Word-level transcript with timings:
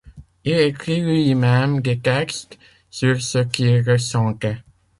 Il 0.45 0.53
écrit 0.57 0.99
lui-même 0.99 1.79
des 1.81 1.99
textes 1.99 2.57
sur 2.89 3.21
ce 3.21 3.37
qu’il 3.37 3.87
ressentait. 3.87 4.57